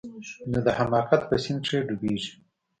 [0.51, 2.33] نو د حماقت په سيند کښې ډوبېږي.